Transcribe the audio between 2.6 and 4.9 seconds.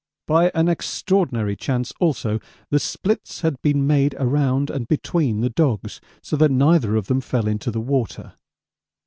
the splits had been made around and